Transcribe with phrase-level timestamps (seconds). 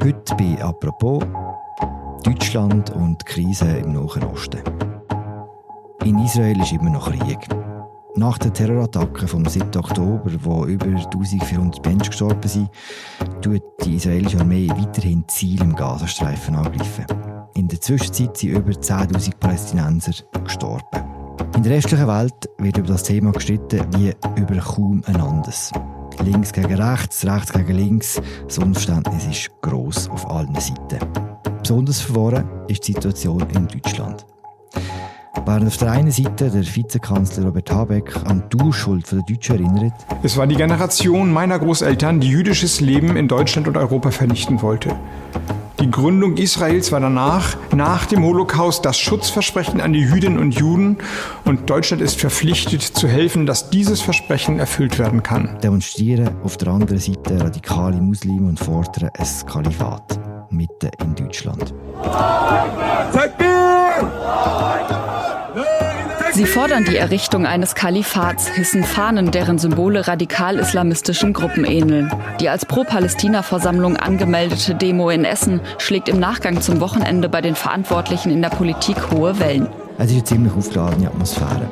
[0.00, 1.24] Heute bei Apropos
[2.22, 4.62] Deutschland und die Krise im Nahen Osten.
[6.04, 7.38] In Israel ist immer noch Krieg.
[8.14, 9.76] Nach der Terrorattacke vom 7.
[9.76, 12.70] Oktober, wo über 1400 Menschen gestorben sind,
[13.42, 17.06] tut die israelische Armee weiterhin Ziele im Gazastreifen angreifen.
[17.54, 20.12] In der Zwischenzeit sind über 10.000 Palästinenser
[20.44, 21.17] gestorben.
[21.54, 25.72] In der restlichen Welt wird über das Thema gestritten wie über kaum ein anderes.
[26.24, 30.98] Links gegen rechts, rechts gegen links, das Unverständnis ist gross auf allen Seiten.
[31.60, 34.26] Besonders verworren ist die Situation in Deutschland.
[35.44, 39.94] Während auf der einen Seite der Vizekanzler Robert Habeck an die Urschuld der Deutschen erinnert.
[40.22, 44.94] Es war die Generation meiner Großeltern, die jüdisches Leben in Deutschland und Europa vernichten wollte.
[45.80, 50.98] Die Gründung Israels war danach, nach dem Holocaust, das Schutzversprechen an die Jüdinnen und Juden
[51.44, 55.56] und Deutschland ist verpflichtet zu helfen, dass dieses Versprechen erfüllt werden kann.
[55.62, 60.18] Demonstrieren auf der anderen Seite radikale Muslime und fordern ein Kalifat
[60.50, 61.72] mitten in Deutschland.
[66.38, 72.12] Sie fordern die Errichtung eines Kalifats, hissen Fahnen, deren Symbole radikal-islamistischen Gruppen ähneln.
[72.38, 78.30] Die als Pro-Palästina-Versammlung angemeldete Demo in Essen schlägt im Nachgang zum Wochenende bei den Verantwortlichen
[78.30, 79.66] in der Politik hohe Wellen.
[79.98, 81.68] Es ist eine ziemlich aufgeladene Atmosphäre.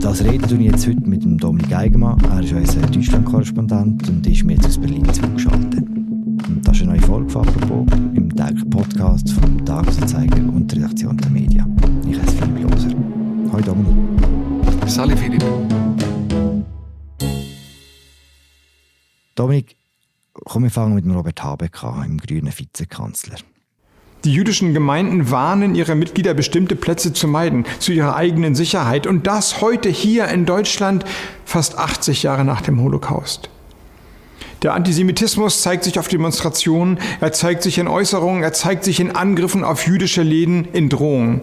[0.00, 2.18] Das reden wir jetzt heute mit Dominik Eigenmann.
[2.28, 5.69] Er ist unser Deutschland-Korrespondent und ist mir jetzt aus Berlin zugeschaltet.
[7.10, 11.76] Folge von «Apropos» im täglichen Podcast vom Tagesanzeiger und der Redaktion der Medien.
[12.08, 12.94] Ich heiße Philipp Loser.
[13.50, 14.88] Hallo Dominik.
[14.88, 15.44] Salut Philipp.
[19.34, 19.76] Dominik,
[20.34, 23.38] komm, wir fangen mit dem Robert Habeck an, dem grünen Vizekanzler.
[24.22, 29.08] Die jüdischen Gemeinden warnen ihre Mitglieder, bestimmte Plätze zu meiden, zu ihrer eigenen Sicherheit.
[29.08, 31.04] Und das heute hier in Deutschland,
[31.44, 33.50] fast 80 Jahre nach dem Holocaust.
[34.62, 39.10] Der Antisemitismus zeigt sich auf Demonstrationen, er zeigt sich in Äußerungen, er zeigt sich in
[39.10, 41.42] Angriffen auf jüdische Läden, in Drohungen.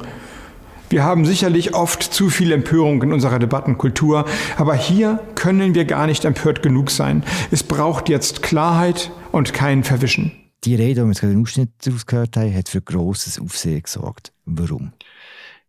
[0.89, 4.25] Wir haben sicherlich oft zu viel Empörung in unserer Debattenkultur,
[4.55, 7.23] aber hier können wir gar nicht empört genug sein.
[7.49, 10.31] Es braucht jetzt Klarheit und kein Verwischen.
[10.63, 13.81] Die Rede, die wir jetzt gerade den Ausschnitt daraus gehört haben, hat für grosses Aufsehen
[13.81, 14.31] gesorgt.
[14.45, 14.93] Warum?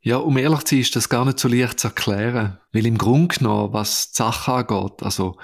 [0.03, 2.58] Ja, um ehrlich zu sein, ist das gar nicht so leicht zu erklären.
[2.72, 5.37] Weil im Grunde genommen, was die Sache angeht, also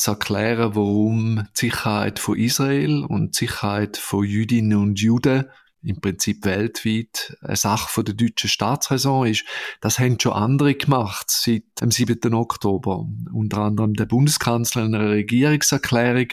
[0.00, 5.44] zu erklären, warum die Sicherheit von Israel und die Sicherheit von Jüdinnen und Juden
[5.82, 9.44] im Prinzip weltweit eine Sache von der deutschen Staatsräson ist.
[9.80, 12.34] Das haben schon andere gemacht seit dem 7.
[12.34, 13.06] Oktober.
[13.32, 16.28] Unter anderem der Bundeskanzler in einer Regierungserklärung.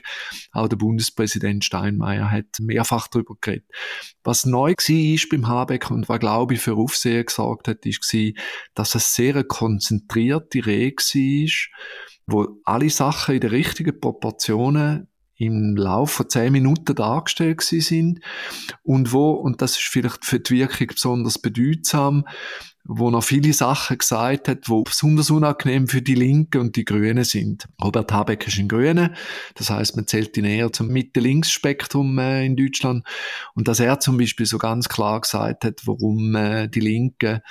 [0.52, 3.69] Auch der Bundespräsident Steinmeier hat mehrfach darüber geredet.
[4.24, 8.44] Was neu war beim Habeck und was, glaube ich, für Aufsehen gesorgt hat, war,
[8.74, 11.50] dass es sehr eine konzentrierte Rede war,
[12.28, 15.07] wo alle Sachen in den richtigen Proportionen
[15.38, 18.20] im Laufe von zehn Minuten dargestellt sind.
[18.84, 22.25] Und wo, und das ist vielleicht für die Wirkung besonders bedeutsam,
[22.88, 27.24] wo noch viele Sachen gesagt hat, wo besonders unangenehm für die Linken und die Grünen
[27.24, 27.68] sind.
[27.84, 29.14] Robert Habeck ist ein Grüne,
[29.56, 33.06] das heißt, man zählt ihn eher zum Mitte-Links-Spektrum äh, in Deutschland
[33.56, 37.42] und dass er zum Beispiel so ganz klar gesagt hat, warum äh, die Linken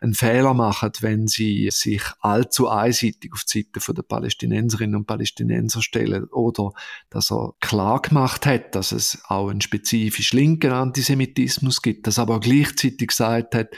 [0.00, 5.80] einen Fehler machen, wenn sie sich allzu einseitig auf die Seite der Palästinenserinnen und Palästinenser
[5.80, 6.72] stellen oder
[7.08, 12.40] dass er klar gemacht hat, dass es auch einen spezifisch linken Antisemitismus gibt, dass aber
[12.40, 13.68] gleichzeitig gesagt hat,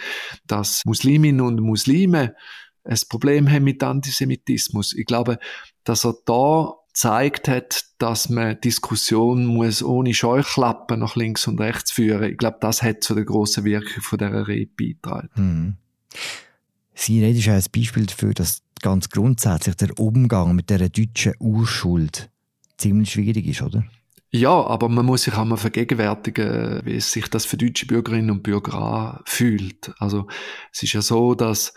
[0.47, 2.35] dass Musliminnen und Muslime
[2.85, 4.95] ein Problem haben mit Antisemitismus.
[4.95, 5.39] Ich glaube,
[5.85, 11.93] dass er da zeigt hat, dass man Diskussion muss ohne Scheuklappen nach links und rechts
[11.93, 12.31] führen.
[12.31, 15.31] Ich glaube, das hat zu der grossen Wirkung von dieser Rede beigetragen.
[15.35, 15.77] Mhm.
[16.95, 22.31] Sie Rede ist ein Beispiel dafür, dass ganz grundsätzlich der Umgang mit der deutschen Urschuld
[22.79, 23.85] ziemlich schwierig ist, oder?
[24.37, 28.33] Ja, aber man muss sich auch mal vergegenwärtigen, wie es sich das für deutsche Bürgerinnen
[28.33, 28.75] und Bürger
[29.21, 29.93] anfühlt.
[30.01, 30.27] Also
[30.73, 31.73] es ist ja so, dass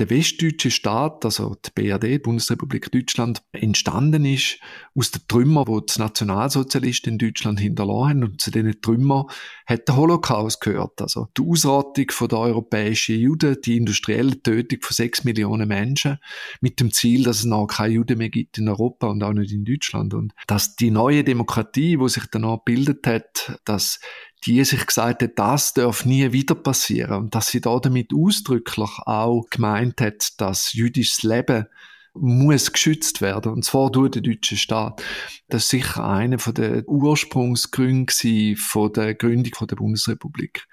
[0.00, 4.58] der westdeutsche Staat, also die BRD, Bundesrepublik Deutschland, entstanden ist
[4.94, 8.24] aus den Trümmern, die die Nationalsozialisten in Deutschland hinterlassen haben.
[8.24, 9.26] Und zu diesen Trümmern
[9.66, 11.02] hat der Holocaust gehört.
[11.02, 16.16] Also die Ausrottung der europäischen Juden, die industrielle Tötung von sechs Millionen Menschen,
[16.62, 19.52] mit dem Ziel, dass es noch keine Juden mehr gibt in Europa und auch nicht
[19.52, 20.14] in Deutschland.
[20.14, 24.00] Und dass die neue Demokratie, die sich danach gebildet hat, dass
[24.46, 28.90] die sich gesagt hat, das darf nie wieder passieren und dass sie da damit ausdrücklich
[29.04, 31.66] auch gemeint hat, dass jüdisches Leben
[32.14, 33.52] muss geschützt werden.
[33.52, 35.02] Und zwar durch den deutschen Staat.
[35.48, 40.66] Das ist sicher einer der Ursprungsgründe von der Gründung der Bundesrepublik.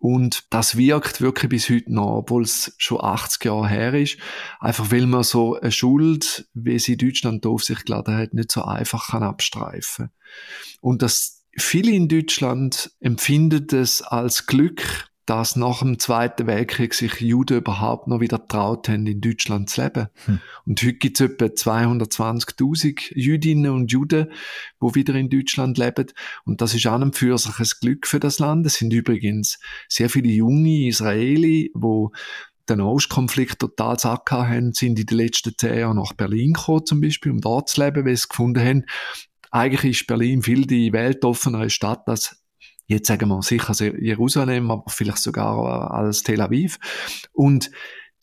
[0.00, 4.18] Und das wirkt wirklich bis heute noch, obwohl es schon 80 Jahre her ist.
[4.60, 8.62] Einfach weil man so eine Schuld, wie sie Deutschland auf sich geladen hat, nicht so
[8.62, 10.10] einfach kann abstreifen.
[10.80, 17.20] Und das viele in Deutschland empfinden es als Glück, dass nach dem Zweiten Weltkrieg sich
[17.20, 20.08] Juden überhaupt noch wieder traut haben, in Deutschland zu leben.
[20.24, 20.40] Hm.
[20.64, 24.32] Und heute gibt es etwa 220.000 Jüdinnen und Juden,
[24.80, 26.06] die wieder in Deutschland leben.
[26.44, 28.64] Und das ist an und für sich ein Glück für das Land.
[28.64, 32.06] Es sind übrigens sehr viele junge Israeli, die
[32.70, 37.02] den Ostkonflikt total sack haben, sind in den letzten zehn Jahren nach Berlin gekommen, zum
[37.02, 38.84] Beispiel, um dort zu leben, weil sie gefunden haben,
[39.50, 42.36] eigentlich ist Berlin viel die weltoffenere Stadt als
[42.88, 46.78] jetzt sagen wir sicher Jerusalem, aber vielleicht sogar als Tel Aviv.
[47.32, 47.70] Und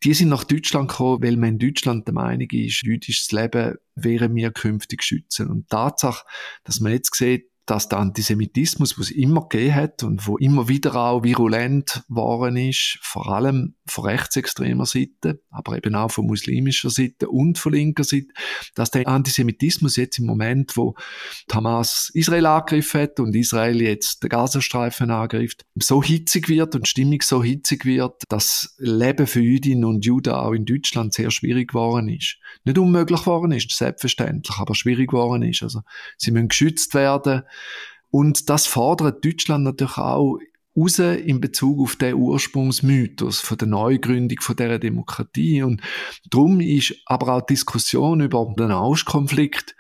[0.04, 4.34] die sind nach Deutschland gekommen, weil man in Deutschland der Meinung ist, jüdisches Leben wäre
[4.34, 5.50] wir künftig schützen.
[5.50, 6.26] Und die Tatsache,
[6.64, 10.96] dass man jetzt sieht, dass der Antisemitismus, was immer gegeben hat und wo immer wieder
[10.96, 17.28] auch virulent geworden ist, vor allem von rechtsextremer Seite, aber eben auch von muslimischer Seite
[17.28, 18.28] und von linker Seite,
[18.76, 20.96] dass der Antisemitismus jetzt im Moment, wo
[21.52, 27.22] Hamas Israel angegriffen hat und Israel jetzt den Gazastreifen angreift, so hitzig wird und Stimmung
[27.22, 32.10] so hitzig wird, dass Leben für Jüdinnen und Juden auch in Deutschland sehr schwierig geworden
[32.10, 32.38] ist.
[32.64, 35.64] Nicht unmöglich geworden ist, selbstverständlich, aber schwierig geworden ist.
[35.64, 35.82] Also,
[36.18, 37.44] sie müssen geschützt werden,
[38.12, 40.40] und das fordert Deutschland natürlich auch
[40.78, 45.64] raus in Bezug auf den Ursprungsmythos von der Neugründung von der Demokratie.
[45.64, 45.82] Und
[46.30, 49.76] darum ist aber auch die Diskussion über den Auskonflikt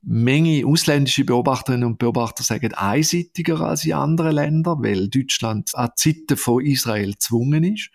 [0.00, 6.36] Menge ausländische Beobachterinnen und Beobachter sagen einseitiger als in anderen Ländern, weil Deutschland an Seite
[6.36, 7.90] von Israel gezwungen ist.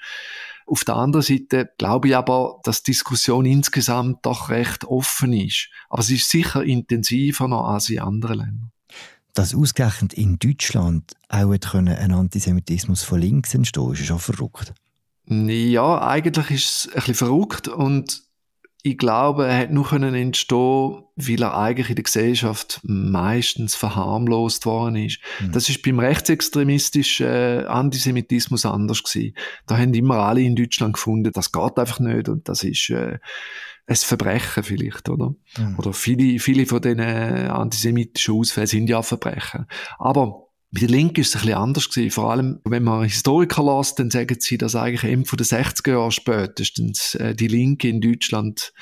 [0.67, 5.69] Auf der anderen Seite glaube ich aber, dass die Diskussion insgesamt doch recht offen ist.
[5.89, 8.71] Aber sie ist sicher intensiver noch als in anderen Ländern
[9.33, 11.51] dass ausgerechnet in Deutschland auch
[11.87, 14.73] ein Antisemitismus von links entstehen ist schon verrückt.
[15.27, 18.23] Ja, eigentlich ist es ein bisschen verrückt und
[18.85, 24.65] ich glaube, er hat nur können entstehen, weil er eigentlich in der Gesellschaft meistens verharmlost
[24.65, 25.19] worden ist.
[25.39, 25.53] Mhm.
[25.53, 29.35] Das ist beim rechtsextremistischen äh, Antisemitismus anders gewesen.
[29.67, 33.19] Da haben immer alle in Deutschland gefunden, das geht einfach nicht und das ist äh,
[33.87, 35.33] ein Verbrechen vielleicht, oder?
[35.57, 35.75] Mhm.
[35.77, 39.65] Oder viele, viele von diesen antisemitischen Ausfällen sind ja Verbrechen.
[39.97, 40.42] Aber
[40.73, 42.09] mit der Linken ist es ein bisschen anders gewesen.
[42.09, 45.91] Vor allem, wenn man Historiker lässt, dann sagen sie, dass eigentlich eben von den 60er
[45.91, 48.73] Jahren spätestens äh, die Linke in Deutschland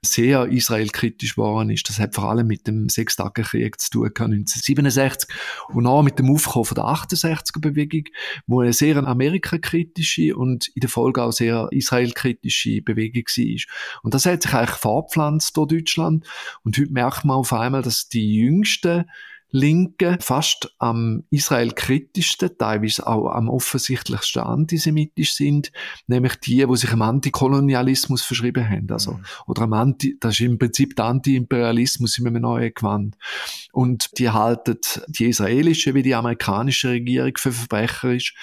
[0.00, 1.88] sehr israelkritisch geworden ist.
[1.88, 5.28] Das hat vor allem mit dem Sechstagekrieg zu tun gehabt, 1967
[5.70, 8.04] und auch mit dem Aufkommen der 68er-Bewegung,
[8.46, 14.00] wo eine sehr amerikakritische und in der Folge auch sehr israelkritische Bewegung war.
[14.04, 16.28] Und das hat sich eigentlich fortpflanzt durch Deutschland
[16.62, 19.06] und heute merkt man auf einmal, dass die jüngsten
[19.52, 25.72] Linken fast am israel-kritischsten, teilweise auch am offensichtlichsten antisemitisch sind,
[26.06, 28.90] nämlich die, die sich am Antikolonialismus verschrieben haben.
[28.90, 29.24] Also, mhm.
[29.46, 33.16] Oder am Anti, das ist im Prinzip der Anti-Imperialismus in einem neuen Gewand.
[33.72, 38.34] Und die halten die israelische wie die amerikanische Regierung für verbrecherisch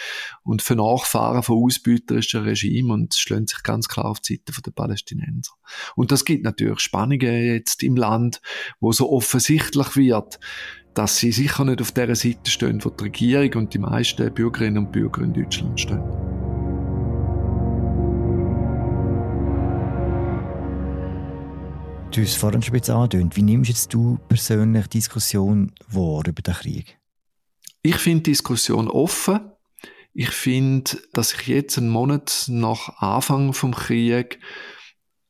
[0.43, 4.71] und für Nachfahren von ausbeuterischen Regimen und schlönt sich ganz klar auf die Seite der
[4.71, 5.53] Palästinenser.
[5.95, 8.41] Und das gibt natürlich Spannungen jetzt im Land,
[8.79, 10.39] wo so offensichtlich wird,
[10.97, 14.85] dass sie sicher nicht auf der Seite stehen, wo die Regierung und die meisten Bürgerinnen
[14.85, 16.01] und Bürger in Deutschland stehen.
[22.09, 23.35] Du hast es vorhin schon ein bisschen angedeutet.
[23.35, 26.97] Wie nimmst jetzt du persönlich die Diskussion wahr über den Krieg?
[27.83, 29.51] Ich finde die Diskussion offen.
[30.15, 34.39] Ich finde, dass sich jetzt einen Monat nach Anfang vom Krieg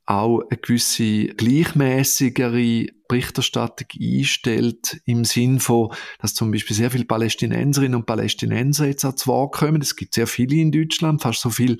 [0.07, 7.95] auch eine gewisse gleichmäßigere Berichterstattung einstellt, im Sinn von, dass zum Beispiel sehr viele Palästinenserinnen
[7.95, 9.81] und Palästinenser jetzt auch zu Wort kommen.
[9.81, 11.77] Es gibt sehr viele in Deutschland, fast so viel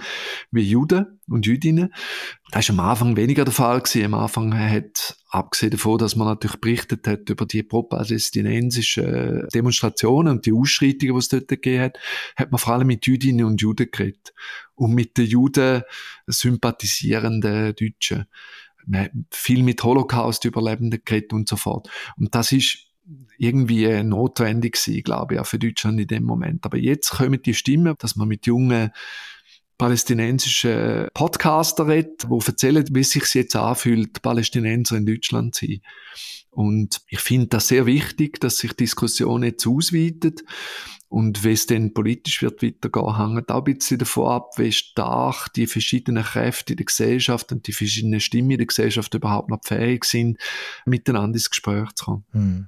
[0.51, 1.93] wie Juden und Jüdinnen.
[2.51, 4.05] Das war am Anfang weniger der Fall gewesen.
[4.05, 10.46] Am Anfang hat, abgesehen davon, dass man natürlich berichtet hat über die pro-palästinensischen Demonstrationen und
[10.46, 12.00] die Ausschreitungen, die es dort gegeben hat,
[12.36, 14.34] hat man vor allem mit Jüdinnen und Juden geredet.
[14.75, 15.84] Und mit den Juden
[16.27, 18.25] sympathisierenden Deutschen
[18.88, 21.89] man hat viel mit Holocaust-Überlebenden geredet und so fort.
[22.17, 22.88] Und das ist
[23.38, 26.65] irgendwie notwendig gewesen, glaube ich, auch für Deutschland in dem Moment.
[26.65, 28.91] Aber jetzt kommen die Stimmen, dass man mit jungen
[29.77, 35.81] palästinensischen Podcaster redet, die erzählen, wie es sich jetzt anfühlt, Palästinenser in Deutschland zu sein.
[36.50, 40.43] Und ich finde das sehr wichtig, dass sich die Diskussion jetzt ausweitet.
[41.10, 45.53] Und wie es dann politisch wird weitergehen, hängt auch ein bisschen davon ab, wie stark
[45.53, 49.63] die verschiedenen Kräfte in der Gesellschaft und die verschiedenen Stimmen in der Gesellschaft überhaupt noch
[49.63, 50.38] fähig sind,
[50.86, 52.25] miteinander ins Gespräch zu kommen.
[52.31, 52.67] Hm.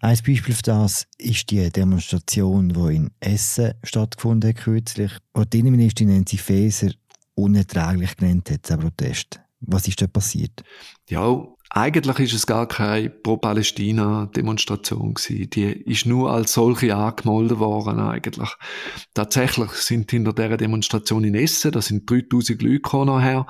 [0.00, 5.58] Ein Beispiel für das ist die Demonstration, die in Essen stattgefunden hat kürzlich, wo die
[5.58, 6.92] Innenministerin Nancy Faeser
[7.34, 9.40] unerträglich genannt hat, Protest.
[9.60, 10.62] Was ist da passiert?
[11.08, 15.50] Ja, eigentlich ist es gar keine Pro-Palästina-Demonstration gewesen.
[15.50, 18.50] Die ist nur als solche angemeldet worden eigentlich.
[19.14, 23.46] Tatsächlich sind hinter dieser Demonstration in Essen, da sind 3000 Leute nachher,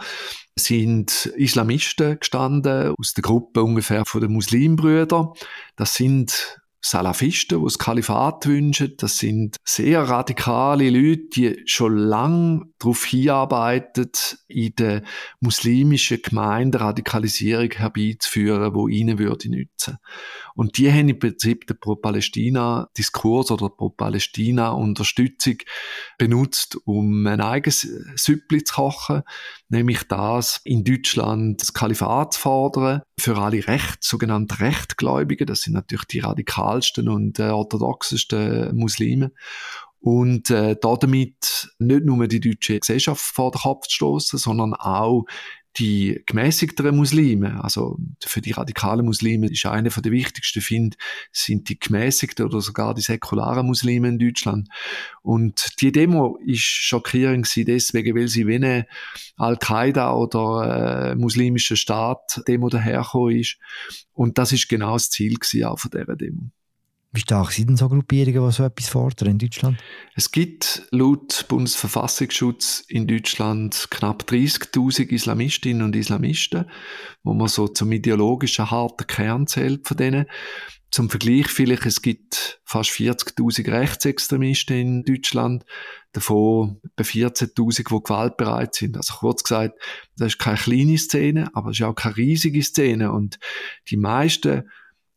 [0.54, 5.30] sind Islamisten gestanden aus der Gruppe ungefähr von den Muslimbrüdern.
[5.76, 8.94] Das sind Salafisten, die das Kalifat wünschen.
[8.96, 14.10] Das sind sehr radikale Leute, die schon lange darauf hinarbeiten,
[14.48, 15.02] in der
[15.40, 19.98] muslimischen Gemeinde Radikalisierung herbeizuführen, wo ihnen würde nützen.
[20.54, 25.58] Und die haben im Prinzip den Pro-Palästina-Diskurs oder Pro-Palästina-Unterstützung
[26.18, 29.22] benutzt, um ein eigenes Süppli zu kochen,
[29.68, 35.74] nämlich das, in Deutschland das Kalifat zu fordern, für alle Recht, sogenannte Rechtgläubigen, das sind
[35.74, 36.20] natürlich die
[36.70, 39.32] radikalsten und äh, orthodoxesten Muslime
[40.00, 45.24] und äh, damit nicht nur die deutsche Gesellschaft vor den Kopf zu stoßen, sondern auch
[45.76, 50.96] die gemäßigteren Muslime, also für die radikalen Muslime ist einer der wichtigsten Find,
[51.30, 54.68] sind die gemäßigten oder sogar die säkularen Muslime in Deutschland.
[55.22, 58.84] Und die Demo ist schockierend sie deswegen, weil sie wie
[59.36, 63.58] Al-Qaida oder äh, muslimischer Staat Demo dahergekommen ist.
[64.12, 66.50] Und das ist genau das Ziel auch von dieser Demo.
[67.12, 69.78] Wie stark sind denn so Gruppierungen, die so etwas fordern in Deutschland?
[70.14, 76.66] Es gibt laut Bundesverfassungsschutz in Deutschland knapp 30.000 Islamistinnen und Islamisten,
[77.24, 80.26] wo man so zum ideologischen harten Kern zählt von denen.
[80.92, 85.64] Zum Vergleich vielleicht, es gibt fast 40.000 Rechtsextremisten in Deutschland,
[86.12, 88.96] davon etwa 14.000, die gewaltbereit sind.
[88.96, 89.74] Also kurz gesagt,
[90.16, 93.38] das ist keine kleine Szene, aber es ist auch keine riesige Szene und
[93.90, 94.68] die meisten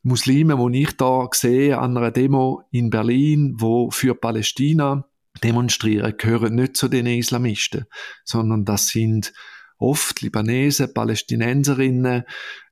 [0.03, 5.05] Muslime, die ich da sehe an einer Demo in Berlin, wo für Palästina
[5.41, 7.85] demonstrieren, gehören nicht zu den Islamisten,
[8.23, 9.33] sondern das sind
[9.77, 12.23] oft Libanesen, Palästinenserinnen,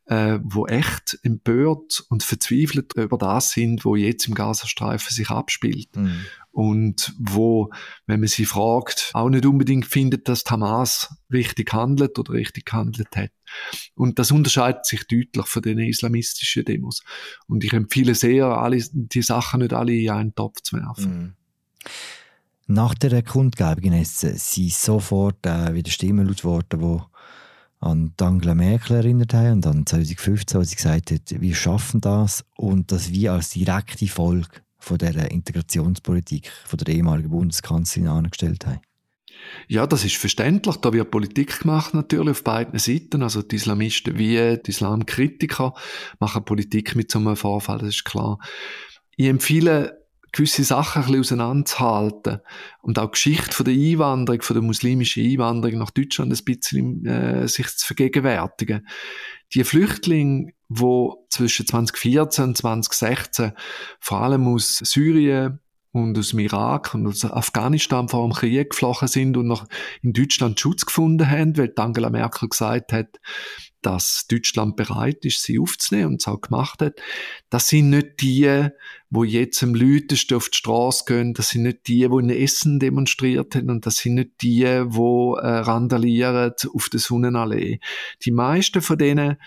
[0.06, 5.96] äh, wo echt empört und verzweifelt über das sind, wo jetzt im Gazastreifen sich abspielt.
[5.96, 6.26] Mhm.
[6.52, 7.70] Und wo,
[8.08, 13.16] wenn man sie fragt, auch nicht unbedingt findet, dass Hamas richtig handelt oder richtig gehandelt
[13.16, 13.32] hat.
[13.96, 17.04] Und das unterscheidet sich deutlich von den islamistischen Demos.
[17.48, 21.18] Und ich empfehle sehr, alle, die Sachen nicht alle in einen Topf zu werfen.
[21.18, 21.34] Mhm.
[22.68, 27.02] Nach der Kundgebung sind sofort äh, wieder Stimmen laut worden, die
[27.82, 32.46] an Angela Merkel erinnert haben und an 2015, wo sie gesagt hat, wir schaffen das
[32.56, 38.82] und das wir als direkte Folge von der Integrationspolitik von der ehemaligen Bundeskanzlerin angestellt haben.
[39.68, 40.76] Ja, das ist verständlich.
[40.78, 43.24] Da wird Politik gemacht natürlich auf beiden Seiten.
[43.24, 45.74] Also die Islamisten wie die Islamkritiker
[46.20, 48.40] machen Politik mit so einem Vorfall, das ist klar.
[49.16, 50.01] Ich empfehle
[50.32, 52.40] gewisse Sachen ein bisschen auseinanderzuhalten
[52.82, 57.06] und auch die Geschichte von der Einwanderung, von der muslimischen Einwanderung nach Deutschland ein bisschen
[57.06, 58.88] äh, sich zu vergegenwärtigen.
[59.54, 63.52] Die Flüchtlinge, die zwischen 2014 und 2016
[64.00, 65.60] vor allem aus Syrien
[65.92, 69.66] und aus dem Irak und aus Afghanistan vor dem Krieg geflohen sind und noch
[70.02, 73.20] in Deutschland Schutz gefunden haben, weil Angela Merkel gesagt hat,
[73.82, 77.02] dass Deutschland bereit ist, sie aufzunehmen und es auch gemacht hat.
[77.50, 78.70] Das sind nicht die,
[79.10, 82.80] wo jetzt am lautesten auf die Straße gehen, das sind nicht die, wo in Essen
[82.80, 87.80] demonstriert haben und das sind nicht die, wo äh, randalieren auf der Sonnenallee.
[88.24, 89.38] Die meisten von denen,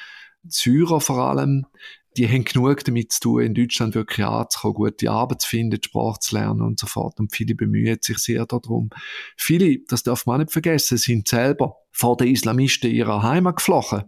[0.47, 1.67] Syrer vor allem,
[2.17, 6.21] die haben genug damit zu tun, in Deutschland wirklich anzukommen, gute Arbeit zu finden, Sprache
[6.21, 7.19] zu lernen und so fort.
[7.19, 8.91] Und viele bemühen sich sehr darum.
[9.37, 14.05] Viele, das darf man nicht vergessen, sind selber vor den Islamisten ihrer Heimat geflohen.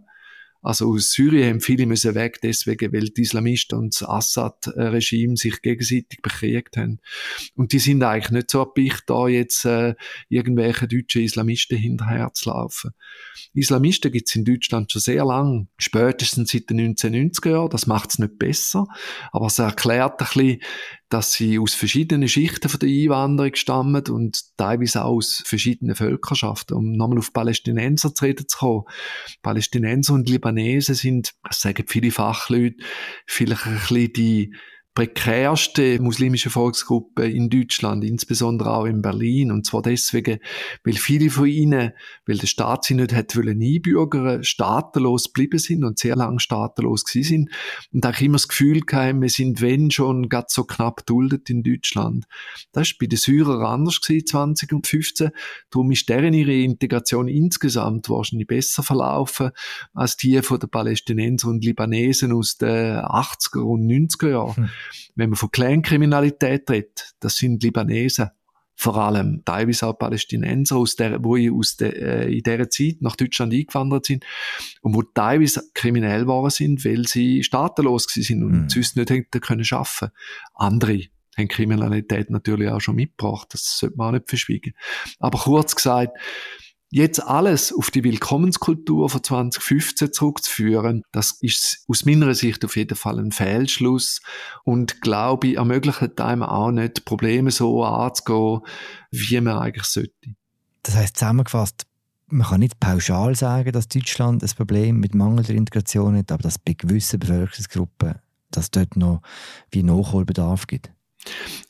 [0.67, 5.61] Also aus Syrien haben viele müssen weg, deswegen, weil die Islamisten und das Assad-Regime sich
[5.61, 6.99] gegenseitig bekriegt haben.
[7.55, 9.95] Und die sind eigentlich nicht so erpicht, da jetzt äh,
[10.27, 12.91] irgendwelche deutschen Islamisten hinterher zu laufen.
[13.53, 17.69] Islamisten gibt es in Deutschland schon sehr lang, spätestens seit den 1990er Jahren.
[17.69, 18.87] Das macht es nicht besser,
[19.31, 20.61] aber es erklärt ein bisschen,
[21.09, 26.75] dass sie aus verschiedenen Schichten von der Einwanderung stammen und teilweise auch aus verschiedenen Völkerschaften.
[26.75, 28.83] Um nochmal auf Palästinenser zu reden zu kommen.
[29.41, 30.56] Palästinenser und Libanesen
[30.95, 32.77] sind, das sagen viele Fachleute,
[33.25, 34.55] vielleicht ein bisschen die
[34.97, 39.51] prekärste muslimische Volksgruppe in Deutschland, insbesondere auch in Berlin.
[39.51, 40.39] Und zwar deswegen,
[40.83, 41.91] weil viele von ihnen,
[42.25, 47.05] weil der Staat sie nicht hat wollen einbürgern, staatenlos geblieben sind und sehr lange staatenlos
[47.05, 47.49] gewesen sind.
[47.93, 51.61] Und auch immer das Gefühl gehabt, wir sind, wenn schon, gerade so knapp duldet in
[51.61, 52.25] Deutschland.
[52.71, 55.29] Das war bei den Syrern anders gewesen, 2015.
[55.69, 59.51] Darum ist deren ihre Integration insgesamt wahrscheinlich besser verlaufen
[59.93, 64.55] als die von den Palästinensern und Libanesen aus den 80er und 90er Jahren.
[64.55, 64.69] Hm.
[65.15, 68.29] Wenn man von Clankriminalität redet, das sind Libanesen
[68.79, 73.15] vor allem teilweise auch Palästinenser, aus der, wo aus der, äh, in dieser Zeit nach
[73.15, 74.23] Deutschland eingewandert sind
[74.81, 78.69] und wo teilweise kriminell waren sind, weil sie staatenlos sind und mhm.
[78.69, 80.13] sonst nicht hätten können arbeiten.
[80.53, 80.99] Andere
[81.35, 84.73] haben Kriminalität natürlich auch schon mitgebracht, das sollte man auch nicht verschwiegen.
[85.19, 86.15] Aber kurz gesagt,
[86.89, 92.95] Jetzt alles auf die Willkommenskultur von 2015 zurückzuführen, das ist aus meiner Sicht auf jeden
[92.95, 94.21] Fall ein Fehlschluss
[94.63, 98.61] und glaube ich ermöglicht einem auch nicht, Probleme so anzugehen,
[99.11, 100.13] wie man eigentlich sollte.
[100.83, 101.85] Das heißt zusammengefasst,
[102.27, 106.57] man kann nicht pauschal sagen, dass Deutschland ein Problem mit mangelnder Integration hat, aber dass
[106.57, 108.15] bei gewissen Bevölkerungsgruppen
[108.51, 109.21] dass dort noch
[109.71, 110.91] wie Nachholbedarf gibt.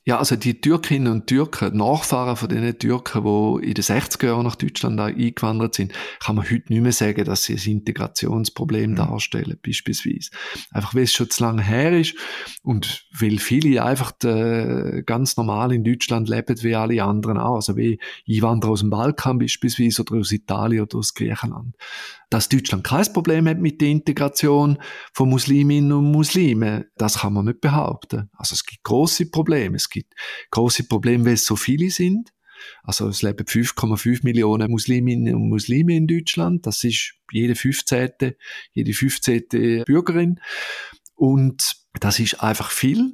[0.08, 4.46] Ja, also die Türkinnen und Türken, Nachfahren von den Türken, die in den 60er Jahren
[4.46, 8.96] nach Deutschland eingewandert sind, kann man heute nicht mehr sagen, dass sie ein Integrationsproblem mhm.
[8.96, 10.30] darstellen, beispielsweise.
[10.72, 12.16] Einfach weil es schon zu lange her ist
[12.64, 17.56] und weil viele einfach äh, ganz normal in Deutschland leben, wie alle anderen auch.
[17.56, 18.00] Also wie
[18.30, 21.76] Einwanderer aus dem Balkan beispielsweise oder aus Italien oder aus Griechenland.
[22.30, 24.78] Dass Deutschland kein Problem hat mit der Integration
[25.14, 28.30] von Musliminnen und Muslimen, das kann man nicht behaupten.
[28.34, 29.78] Also es gibt große Probleme.
[29.78, 30.14] Es gibt
[30.52, 32.34] große Probleme, weil es so viele sind.
[32.84, 36.66] Also es leben 5,5 Millionen Musliminnen und Muslime in Deutschland.
[36.66, 38.34] Das ist jede 15.
[38.74, 39.84] jede 15.
[39.86, 40.40] Bürgerin.
[41.16, 43.14] Und das ist einfach viel.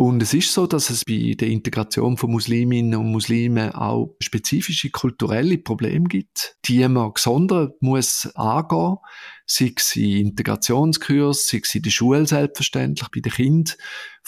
[0.00, 4.88] Und es ist so, dass es bei der Integration von Musliminnen und Muslimen auch spezifische
[4.88, 8.96] kulturelle Probleme gibt, die man gesondert muss angehen,
[9.44, 13.74] sei es in Integrationskurs, sei es in der Schule selbstverständlich, bei den Kindern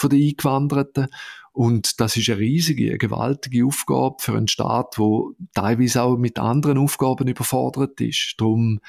[0.02, 1.06] den Eingewanderten.
[1.52, 6.38] Und das ist eine riesige, eine gewaltige Aufgabe für einen Staat, wo teilweise auch mit
[6.38, 8.34] anderen Aufgaben überfordert ist.
[8.36, 8.80] Darum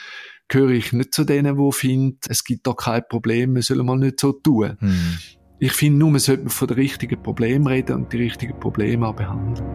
[0.50, 3.98] gehöre ich nicht zu denen, die finden, es gibt da kein Problem, wir sollen mal
[3.98, 4.76] nicht so tun.
[4.80, 5.20] Hm.
[5.64, 9.16] Ich finde nur, man sollte von den richtigen Problemen reden und die richtigen Probleme auch
[9.16, 9.66] behandeln.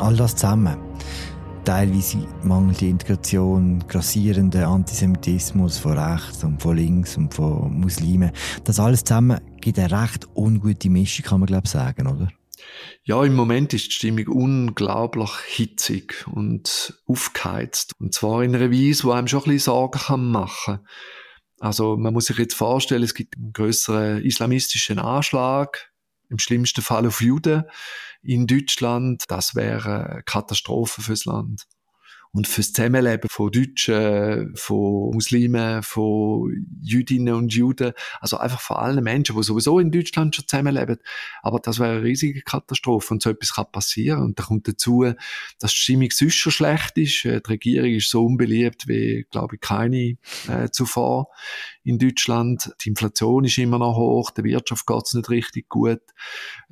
[0.00, 0.76] All das zusammen.
[1.64, 8.32] Teilweise mangelnde Integration, grassierender Antisemitismus von rechts und von links und von Muslimen.
[8.64, 12.28] Das alles zusammen gibt eine recht ungute Mischung, kann man glaube ich sagen, oder?
[13.02, 17.94] Ja, im Moment ist die Stimmung unglaublich hitzig und aufgeheizt.
[17.98, 20.86] Und zwar in einer Weise, die einem schon ein bisschen Sorgen machen kann.
[21.60, 25.92] Also man muss sich jetzt vorstellen, es gibt einen größeren islamistischen Anschlag,
[26.28, 27.64] im schlimmsten Fall auf Juden
[28.22, 29.24] in Deutschland.
[29.28, 31.66] Das wäre eine Katastrophe fürs Land
[32.32, 39.02] und fürs Zusammenleben von Deutschen, von Muslimen, von Jüdinnen und Juden, also einfach von allen
[39.02, 40.98] Menschen, die sowieso in Deutschland schon zusammenleben.
[41.42, 44.22] Aber das wäre eine riesige Katastrophe und so etwas kann passieren.
[44.22, 45.12] Und da kommt dazu,
[45.58, 47.24] dass die Stimmung sonst schon schlecht ist.
[47.24, 50.16] Äh, die Regierung ist so unbeliebt wie, glaube ich, keine
[50.48, 51.28] äh, zuvor
[51.82, 52.72] in Deutschland.
[52.84, 56.00] Die Inflation ist immer noch hoch, der Wirtschaft geht es nicht richtig gut.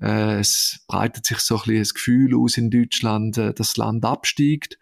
[0.00, 3.76] Äh, es breitet sich so ein bisschen das Gefühl aus in Deutschland, äh, dass das
[3.76, 4.78] Land absteigt,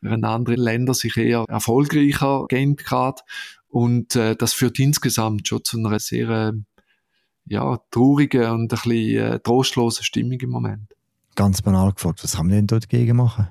[0.00, 3.22] während andere Länder sich eher erfolgreicher gehen gerade.
[3.68, 6.52] Und äh, das führt insgesamt schon zu einer sehr äh,
[7.46, 10.94] ja, traurigen und ein bisschen äh, trostlosen Stimmung im Moment.
[11.36, 13.48] Ganz banal gefragt, was kann man denn dort dagegen machen?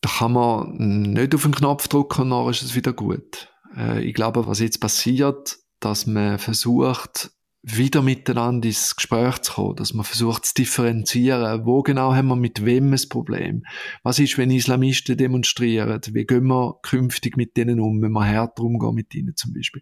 [0.00, 3.48] Da kann man nicht auf den Knopf drücken und dann ist es wieder gut.
[3.76, 7.30] Äh, ich glaube, was jetzt passiert, dass man versucht,
[7.66, 12.36] wieder miteinander ins Gespräch zu kommen, dass man versucht zu differenzieren, wo genau haben wir
[12.36, 13.64] mit wem ein Problem?
[14.02, 15.98] Was ist, wenn Islamisten demonstrieren?
[16.12, 19.80] Wie gehen wir künftig mit denen um, wenn wir härter umgehen mit ihnen zum Beispiel?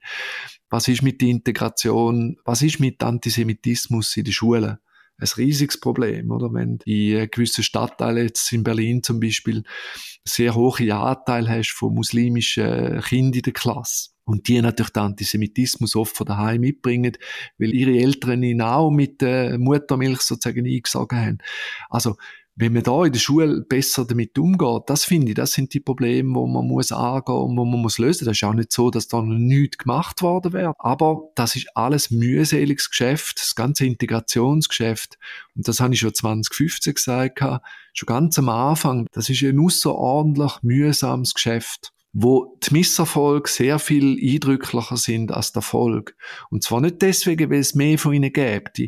[0.70, 2.36] Was ist mit der Integration?
[2.44, 4.78] Was ist mit Antisemitismus in den Schulen?
[5.22, 6.52] Ein riesiges Problem, oder?
[6.52, 9.62] Wenn in gewissen Stadtteilen, jetzt in Berlin zum Beispiel,
[10.24, 14.10] sehr hohe Anteil hast von muslimischen Kindern in der Klasse.
[14.24, 17.16] Und die natürlich den Antisemitismus oft von daheim mitbringen,
[17.58, 21.38] weil ihre Eltern ihn auch mit der Muttermilch sozusagen eingesogen haben.
[21.90, 22.16] Also,
[22.54, 25.80] wenn man da in der Schule besser damit umgeht, das finde ich, das sind die
[25.80, 28.26] Probleme, wo man muss angehen und wo man muss lösen.
[28.26, 30.74] Das ist auch nicht so, dass da noch nichts gemacht worden wäre.
[30.78, 35.18] Aber das ist alles mühseliges Geschäft, das ganze Integrationsgeschäft.
[35.56, 37.40] Und das habe ich schon 2015 gesagt,
[37.94, 39.06] schon ganz am Anfang.
[39.12, 41.92] Das ist ein außerordentlich mühsames Geschäft.
[42.14, 46.14] Wo die Misserfolge sehr viel eindrücklicher sind als der Erfolg.
[46.50, 48.82] Und zwar nicht deswegen, weil es mehr von ihnen gibt,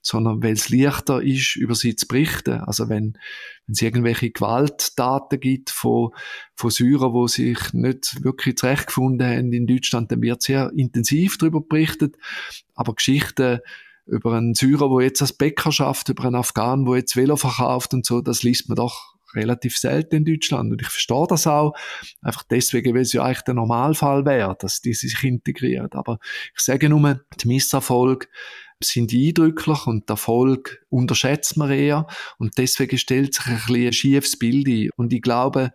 [0.00, 2.60] sondern weil es leichter ist, über sie zu berichten.
[2.60, 3.18] Also wenn,
[3.66, 6.10] wenn es irgendwelche Gewalttaten gibt von,
[6.54, 11.60] von Syrern, wo sich nicht wirklich zurechtgefunden haben in Deutschland, dann wird sehr intensiv darüber
[11.60, 12.16] berichtet.
[12.74, 13.60] Aber Geschichten
[14.06, 17.92] über einen Syrer, der jetzt als Bäcker schafft, über einen Afghanen, der jetzt Velo verkauft
[17.92, 20.72] und so, das liest man doch relativ selten in Deutschland.
[20.72, 21.74] Und ich verstehe das auch.
[22.22, 25.90] Einfach deswegen, weil es ja eigentlich der Normalfall wäre, dass die sich integrieren.
[25.92, 26.18] Aber
[26.54, 28.26] ich sage nur, die Misserfolge
[28.82, 32.06] sind eindrücklich und der Erfolg unterschätzt man eher.
[32.38, 34.90] Und deswegen stellt sich ein ein schiefes Bild ein.
[34.96, 35.72] Und ich glaube,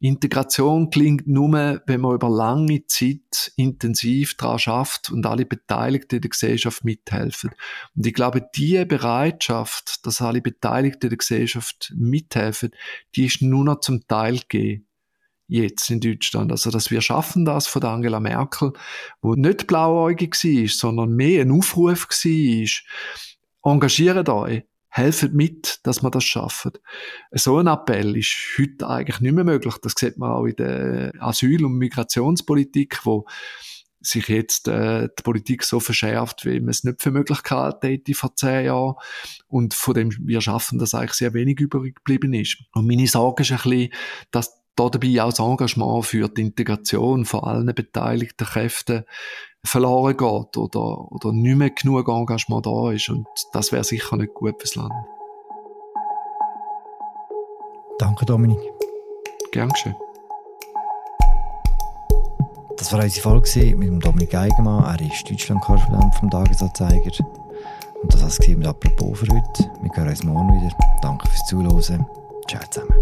[0.00, 6.30] Integration klingt nur, wenn man über lange Zeit intensiv daran schafft und alle Beteiligten der
[6.30, 7.50] Gesellschaft mithelfen.
[7.96, 12.70] Und ich glaube, die Bereitschaft, dass alle Beteiligten der Gesellschaft mithelfen,
[13.16, 14.86] die ist nur noch zum Teil gegeben
[15.46, 16.50] jetzt in Deutschland.
[16.50, 18.72] Also, dass wir schaffen das von Angela Merkel,
[19.20, 24.62] wo nicht blauäugig war, sondern mehr ein Aufruf war, engagiert euch,
[24.94, 26.70] helfen mit, dass wir das schaffen.
[27.32, 29.74] So ein Appell ist heute eigentlich nicht mehr möglich.
[29.82, 33.26] Das sieht man auch in der Asyl- und Migrationspolitik, wo
[34.00, 38.14] sich jetzt äh, die Politik so verschärft, wie man es nicht für möglich gehalten hätte
[38.14, 38.94] vor zehn Jahren.
[39.48, 42.58] Und von dem wir schaffen, dass eigentlich sehr wenig übrig geblieben ist.
[42.72, 43.92] Und meine Sorge ist ein bisschen,
[44.30, 49.04] dass da dabei auch das Engagement für die Integration von allen beteiligten Kräften
[49.64, 53.08] verloren geht oder, oder nicht mehr genug Engagement da ist.
[53.08, 54.92] Und das wäre sicher nicht gut fürs Land.
[57.98, 58.58] Danke, Dominik.
[59.52, 59.94] Gern geschehen.
[62.76, 64.84] Das war unsere Folge mit dem Dominik Eigenmann.
[64.84, 67.12] Er ist Deutschland-Korrespondent vom Tagesanzeiger.
[68.02, 69.70] Und das war es mit Apropos für heute.
[69.80, 70.76] Wir hören uns morgen wieder.
[71.00, 72.06] Danke fürs Zuhören.
[72.48, 72.94] Ciao zusammen.